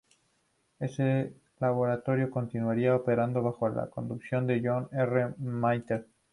Ese 0.79 1.31
laboratorio 1.59 2.31
continuaría 2.31 2.95
operando 2.95 3.43
bajo 3.43 3.69
la 3.69 3.85
conducción 3.85 4.47
de 4.47 4.59
John 4.65 4.89
R. 4.91 5.35
Mather. 5.37 6.07